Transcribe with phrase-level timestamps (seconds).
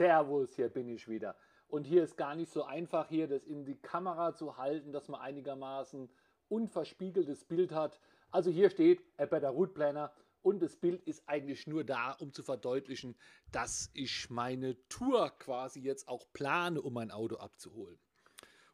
[0.00, 1.36] Servus, hier bin ich wieder.
[1.68, 5.08] Und hier ist gar nicht so einfach, hier das in die Kamera zu halten, dass
[5.08, 6.08] man einigermaßen
[6.48, 8.00] unverspiegeltes Bild hat.
[8.30, 10.10] Also hier steht A Better Route Planner
[10.40, 13.14] und das Bild ist eigentlich nur da, um zu verdeutlichen,
[13.52, 18.00] dass ich meine Tour quasi jetzt auch plane, um mein Auto abzuholen.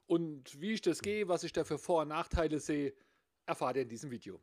[0.07, 2.95] Und wie ich das gehe, was ich da für Vor- und Nachteile sehe,
[3.47, 4.41] erfahrt ihr in diesem Video.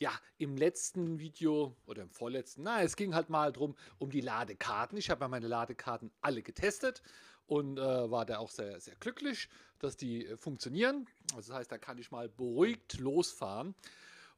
[0.00, 4.22] Ja, im letzten Video oder im vorletzten, na, es ging halt mal drum um die
[4.22, 4.96] Ladekarten.
[4.96, 7.02] Ich habe ja meine Ladekarten alle getestet
[7.46, 11.06] und äh, war da auch sehr, sehr glücklich, dass die äh, funktionieren.
[11.34, 13.74] Also das heißt, da kann ich mal beruhigt losfahren.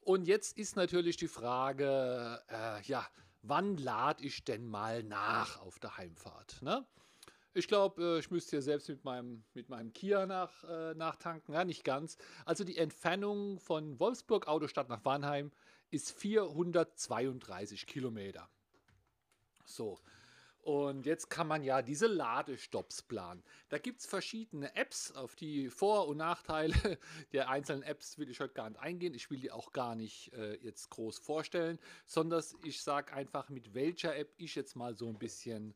[0.00, 3.06] Und jetzt ist natürlich die Frage, äh, ja,
[3.42, 6.60] wann lade ich denn mal nach auf der Heimfahrt?
[6.62, 6.84] Ne?
[7.54, 11.54] Ich glaube, äh, ich müsste hier selbst mit meinem, mit meinem Kia nach, äh, nachtanken.
[11.54, 12.16] Ja, nicht ganz.
[12.46, 15.52] Also die Entfernung von Wolfsburg Autostadt nach Warnheim
[15.90, 18.48] ist 432 Kilometer.
[19.66, 19.98] So.
[20.62, 23.42] Und jetzt kann man ja diese Ladestopps planen.
[23.68, 26.74] Da gibt es verschiedene Apps, auf die Vor- und Nachteile
[27.32, 29.12] der einzelnen Apps will ich heute gar nicht eingehen.
[29.12, 33.74] Ich will die auch gar nicht äh, jetzt groß vorstellen, sondern ich sage einfach, mit
[33.74, 35.74] welcher App ich jetzt mal so ein bisschen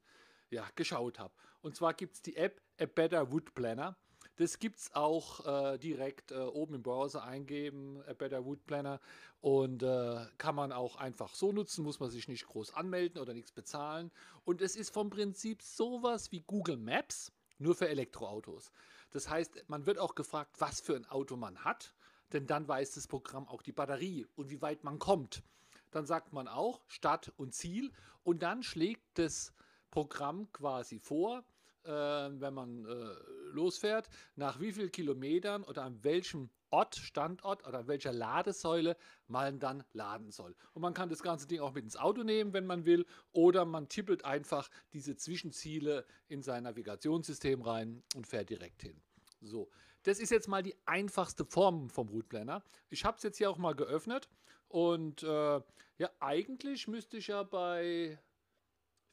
[0.50, 1.34] ja, geschaut habe.
[1.62, 3.96] Und zwar gibt es die App A Better Wood Planner.
[4.36, 9.00] Das gibt es auch äh, direkt äh, oben im Browser eingeben, A Better Wood Planner.
[9.40, 13.32] Und äh, kann man auch einfach so nutzen, muss man sich nicht groß anmelden oder
[13.32, 14.10] nichts bezahlen.
[14.44, 18.70] Und es ist vom Prinzip sowas wie Google Maps, nur für Elektroautos.
[19.10, 21.94] Das heißt, man wird auch gefragt, was für ein Auto man hat,
[22.32, 25.42] denn dann weiß das Programm auch die Batterie und wie weit man kommt.
[25.90, 29.54] Dann sagt man auch Stadt und Ziel und dann schlägt das
[29.90, 31.44] Programm quasi vor,
[31.84, 33.14] äh, wenn man äh,
[33.52, 38.96] losfährt, nach wie vielen Kilometern oder an welchem Ort, Standort oder an welcher Ladesäule
[39.28, 40.54] man dann laden soll.
[40.74, 43.64] Und man kann das ganze Ding auch mit ins Auto nehmen, wenn man will, oder
[43.64, 49.00] man tippelt einfach diese Zwischenziele in sein Navigationssystem rein und fährt direkt hin.
[49.40, 49.70] So,
[50.02, 52.62] das ist jetzt mal die einfachste Form vom Route Planner.
[52.90, 54.28] Ich habe es jetzt hier auch mal geöffnet
[54.68, 55.60] und äh,
[55.98, 58.18] ja, eigentlich müsste ich ja bei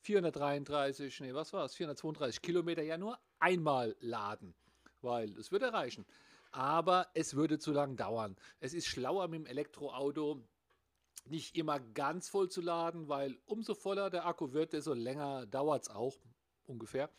[0.04, 1.76] 433, nee, was war es?
[1.76, 4.54] 432 Kilometer ja nur einmal laden,
[5.02, 6.06] weil es würde reichen.
[6.52, 8.36] Aber es würde zu lang dauern.
[8.60, 10.44] Es ist schlauer mit dem Elektroauto
[11.26, 15.84] nicht immer ganz voll zu laden, weil umso voller der Akku wird, desto länger dauert
[15.84, 16.18] es auch
[16.68, 17.10] ungefähr.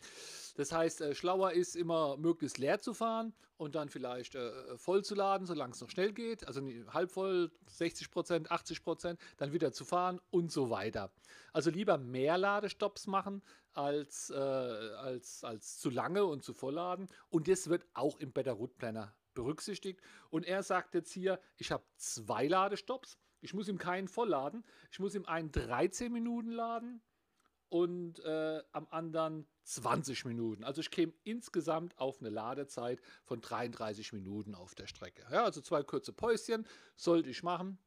[0.55, 5.03] Das heißt, äh, schlauer ist immer möglichst leer zu fahren und dann vielleicht äh, voll
[5.03, 6.47] zu laden, solange es noch schnell geht.
[6.47, 11.11] Also halb voll, 60 Prozent, 80 Prozent, dann wieder zu fahren und so weiter.
[11.53, 13.41] Also lieber mehr Ladestopps machen
[13.73, 17.09] als, äh, als, als zu lange und zu voll laden.
[17.29, 20.01] Und das wird auch im Better Route Planner berücksichtigt.
[20.29, 23.17] Und er sagt jetzt hier, ich habe zwei Ladestopps.
[23.41, 24.63] Ich muss ihm keinen voll laden.
[24.91, 27.01] Ich muss ihm einen 13 Minuten laden
[27.75, 30.63] und äh, am anderen 20 Minuten.
[30.63, 35.23] Also ich käme insgesamt auf eine Ladezeit von 33 Minuten auf der Strecke.
[35.29, 36.65] Ja, also zwei kurze Päuschen
[36.95, 37.77] sollte ich machen.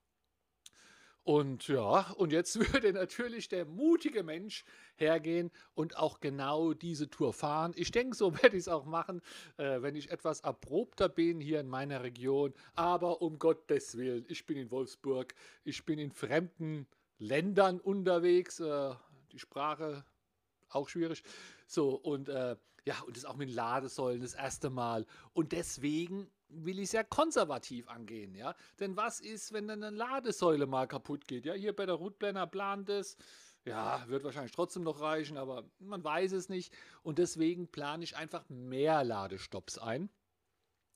[1.23, 4.67] Und ja, und jetzt würde natürlich der mutige Mensch
[4.97, 7.73] hergehen und auch genau diese Tour fahren.
[7.75, 9.23] Ich denke, so werde ich es auch machen,
[9.57, 12.53] äh, wenn ich etwas erprobter bin hier in meiner Region.
[12.75, 15.35] Aber um Gottes Willen, ich bin in Wolfsburg,
[15.65, 16.87] ich bin in fremden
[17.19, 18.61] Ländern unterwegs.
[18.61, 18.95] Äh,
[19.33, 20.05] die Sprache
[20.71, 21.23] auch schwierig.
[21.67, 25.07] So, und äh, ja, und das auch mit Ladesäulen das erste Mal.
[25.33, 28.55] Und deswegen will ich es ja konservativ angehen, ja.
[28.81, 31.45] Denn was ist, wenn dann eine Ladesäule mal kaputt geht?
[31.45, 33.17] Ja, hier bei der Routeplanner plant es.
[33.65, 36.75] Ja, wird wahrscheinlich trotzdem noch reichen, aber man weiß es nicht.
[37.03, 40.09] Und deswegen plane ich einfach mehr Ladestopps ein.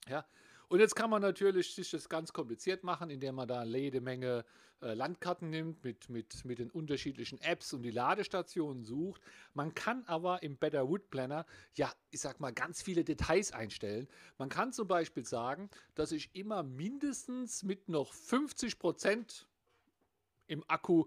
[0.09, 0.25] Ja,
[0.73, 4.43] und jetzt kann man natürlich sich das ganz kompliziert machen, indem man da jede Menge
[4.81, 9.21] äh, Landkarten nimmt mit, mit, mit den unterschiedlichen Apps und die Ladestationen sucht.
[9.53, 11.45] Man kann aber im Better Wood Planner,
[11.75, 14.09] ja, ich sag mal, ganz viele Details einstellen.
[14.39, 19.47] Man kann zum Beispiel sagen, dass ich immer mindestens mit noch 50 Prozent
[20.47, 21.05] im Akku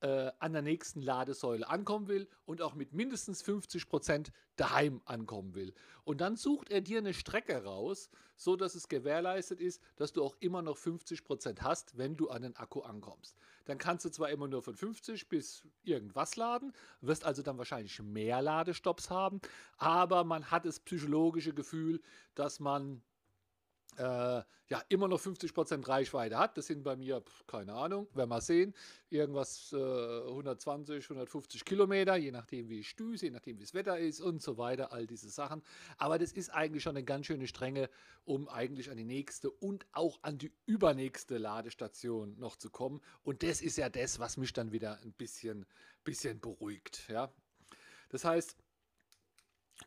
[0.00, 5.54] äh, an der nächsten Ladesäule ankommen will und auch mit mindestens 50 Prozent daheim ankommen
[5.54, 5.74] will.
[6.04, 10.24] Und dann sucht er dir eine Strecke raus, so dass es gewährleistet ist, dass du
[10.24, 13.36] auch immer noch 50 Prozent hast, wenn du an den Akku ankommst.
[13.66, 16.72] Dann kannst du zwar immer nur von 50 bis irgendwas laden,
[17.02, 19.40] wirst also dann wahrscheinlich mehr Ladestopps haben,
[19.76, 22.00] aber man hat das psychologische Gefühl,
[22.34, 23.02] dass man
[24.00, 26.56] äh, ja, immer noch 50% Reichweite hat.
[26.56, 28.72] Das sind bei mir, keine Ahnung, werden wir sehen,
[29.10, 33.98] irgendwas äh, 120, 150 Kilometer, je nachdem wie ich düse, je nachdem wie das Wetter
[33.98, 35.62] ist und so weiter, all diese Sachen.
[35.98, 37.90] Aber das ist eigentlich schon eine ganz schöne Strenge,
[38.24, 43.00] um eigentlich an die nächste und auch an die übernächste Ladestation noch zu kommen.
[43.22, 45.66] Und das ist ja das, was mich dann wieder ein bisschen,
[46.04, 47.08] bisschen beruhigt.
[47.08, 47.30] Ja.
[48.08, 48.56] Das heißt,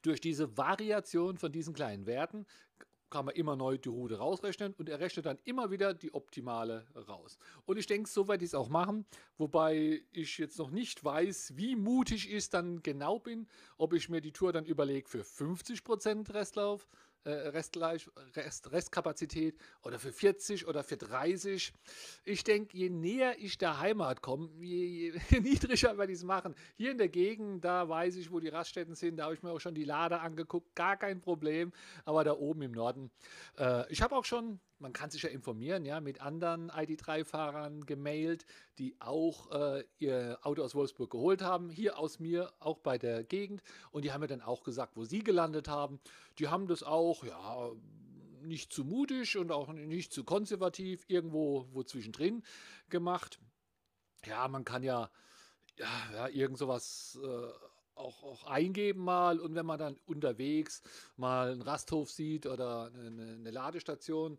[0.01, 2.45] durch diese Variation von diesen kleinen Werten
[3.13, 6.87] kann man immer neu die Route rausrechnen und er rechnet dann immer wieder die optimale
[7.07, 7.37] raus.
[7.65, 9.05] Und ich denke, so werde ich es auch machen,
[9.37, 14.19] wobei ich jetzt noch nicht weiß, wie mutig ich dann genau bin, ob ich mir
[14.19, 16.87] die Tour dann überlege für 50% Restlauf
[17.25, 17.77] äh, Rest,
[18.71, 21.73] Restkapazität oder für 40 oder für 30.
[22.25, 26.55] Ich denke, je näher ich der Heimat komme, je, je niedriger werde ich es machen.
[26.75, 29.51] Hier in der Gegend, da weiß ich, wo die Raststätten sind, da habe ich mir
[29.51, 31.71] auch schon die Lader angeguckt, gar kein Problem.
[32.05, 33.11] Aber da oben im Norden,
[33.57, 38.45] äh, ich habe auch schon man kann sich ja informieren, ja, mit anderen ID3-Fahrern gemailt,
[38.77, 43.23] die auch äh, ihr Auto aus Wolfsburg geholt haben, hier aus mir, auch bei der
[43.23, 43.63] Gegend.
[43.91, 45.99] Und die haben mir dann auch gesagt, wo sie gelandet haben.
[46.37, 47.71] Die haben das auch, ja,
[48.41, 52.43] nicht zu mutig und auch nicht zu konservativ, irgendwo wo zwischendrin
[52.89, 53.39] gemacht.
[54.25, 55.09] Ja, man kann ja,
[55.77, 57.47] ja, ja irgend sowas äh,
[57.95, 60.81] auch, auch eingeben mal und wenn man dann unterwegs
[61.15, 64.37] mal einen Rasthof sieht oder eine, eine Ladestation,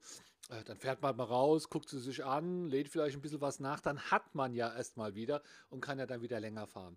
[0.51, 3.61] äh, dann fährt man mal raus, guckt sie sich an, lädt vielleicht ein bisschen was
[3.61, 6.97] nach, dann hat man ja erstmal wieder und kann ja dann wieder länger fahren.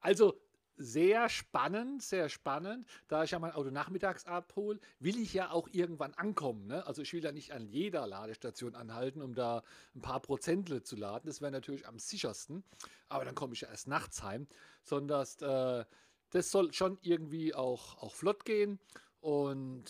[0.00, 0.40] Also
[0.78, 2.86] sehr spannend, sehr spannend.
[3.08, 6.66] Da ich ja mein Auto nachmittags abhole, will ich ja auch irgendwann ankommen.
[6.66, 6.86] Ne?
[6.86, 9.62] Also ich will ja nicht an jeder Ladestation anhalten, um da
[9.94, 11.26] ein paar Prozentle zu laden.
[11.26, 12.64] Das wäre natürlich am sichersten.
[13.08, 14.46] Aber dann komme ich ja erst nachts heim.
[14.82, 15.84] Sondern äh,
[16.30, 18.78] das soll schon irgendwie auch, auch flott gehen.
[19.20, 19.84] Und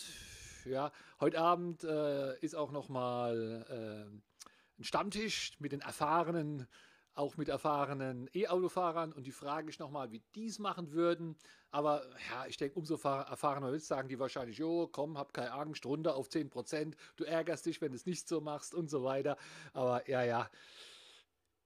[0.65, 0.91] ja,
[1.21, 6.67] heute Abend äh, ist auch nochmal äh, ein Stammtisch mit den erfahrenen
[7.15, 11.37] auch mit erfahrenen E-Autofahrern und die frage ich nochmal, wie die es machen würden.
[11.71, 15.85] Aber ja, ich denke, umso erfahrener wird sagen die wahrscheinlich, jo, komm, hab keine Angst,
[15.85, 19.37] runter auf 10%, du ärgerst dich, wenn du es nicht so machst und so weiter.
[19.73, 20.51] Aber ja, ja.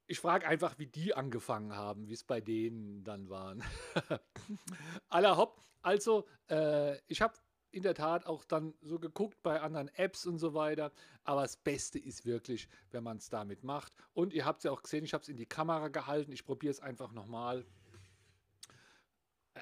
[0.07, 3.63] Ich frage einfach, wie die angefangen haben, wie es bei denen dann waren.
[5.09, 5.63] Aller hopp.
[5.83, 7.35] Also, äh, ich habe
[7.73, 10.93] in der Tat auch dann so geguckt bei anderen Apps und so weiter.
[11.25, 13.95] Aber das Beste ist wirklich, wenn man es damit macht.
[14.13, 16.33] Und ihr habt es ja auch gesehen, ich habe es in die Kamera gehalten.
[16.33, 17.65] Ich probiere es einfach nochmal.
[19.55, 19.61] Äh,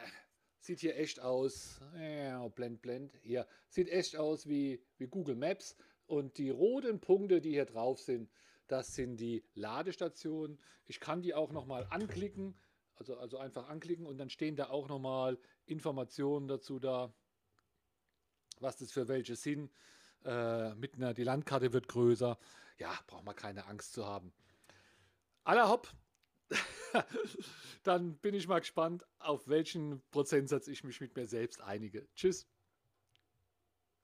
[0.59, 1.81] sieht hier echt aus.
[1.99, 3.13] Ja, blend, blend.
[3.23, 3.47] Hier.
[3.69, 5.77] Sieht echt aus wie, wie Google Maps.
[6.07, 8.29] Und die roten Punkte, die hier drauf sind,
[8.67, 10.59] das sind die Ladestationen.
[10.87, 12.57] Ich kann die auch nochmal anklicken.
[12.97, 17.15] Also, also einfach anklicken und dann stehen da auch nochmal Informationen dazu da
[18.61, 19.71] was das für welche sind.
[20.25, 22.39] Äh, mit einer, die Landkarte wird größer.
[22.79, 24.33] Ja, braucht man keine Angst zu haben.
[25.45, 25.93] Aller hopp.
[27.83, 32.09] Dann bin ich mal gespannt, auf welchen Prozentsatz ich mich mit mir selbst einige.
[32.15, 32.47] Tschüss.